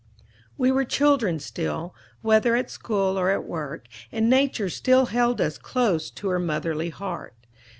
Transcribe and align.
We 0.57 0.71
were 0.71 0.83
children 0.83 1.37
still, 1.37 1.93
whether 2.23 2.55
at 2.55 2.71
school 2.71 3.19
or 3.19 3.29
at 3.29 3.43
work, 3.45 3.85
and 4.11 4.27
Nature 4.31 4.67
still 4.71 5.05
held 5.13 5.39
us 5.39 5.59
close 5.59 6.09
to 6.09 6.29
her 6.29 6.39
motherly 6.39 6.89
heart. 6.89 7.35